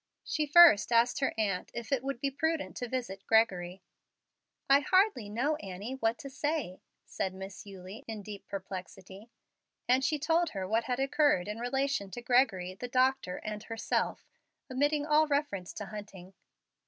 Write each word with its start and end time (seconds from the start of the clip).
She 0.23 0.47
first 0.47 0.91
asked 0.91 1.19
her 1.19 1.31
aunt 1.37 1.69
if 1.75 1.91
it 1.91 2.03
would 2.03 2.19
be 2.19 2.31
prudent 2.31 2.75
to 2.77 2.87
visit 2.89 3.23
Gregory. 3.27 3.83
"I 4.67 4.79
hardly 4.79 5.29
know, 5.29 5.57
Annie, 5.57 5.93
what 5.93 6.17
to 6.17 6.29
say," 6.31 6.81
said 7.05 7.35
Miss 7.35 7.67
Eulie, 7.67 8.03
in 8.07 8.23
deep 8.23 8.47
perplexity; 8.47 9.29
and 9.87 10.03
she 10.03 10.17
told 10.17 10.49
her 10.49 10.67
what 10.67 10.85
had 10.85 10.99
occurred 10.99 11.47
in 11.47 11.59
relation 11.59 12.09
to 12.09 12.21
Gregory, 12.23 12.73
the 12.73 12.87
doctor, 12.87 13.35
and 13.43 13.61
herself, 13.61 14.25
omitting 14.71 15.05
all 15.05 15.27
reference 15.27 15.71
to 15.73 15.85
Hunting. 15.85 16.33